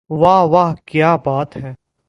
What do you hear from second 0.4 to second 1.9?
واہ کیا بات ہے